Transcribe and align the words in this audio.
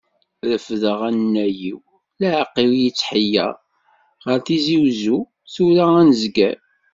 Refdeɣ 0.49 0.99
anay-iw, 1.09 1.79
leɛqel 2.19 2.71
yettḥeyyeṛ, 2.81 3.53
ɣer 4.25 4.39
Tizi 4.45 4.77
Wezzu, 4.81 5.17
tura 5.53 5.85
ad 5.99 6.05
nezger. 6.09 6.57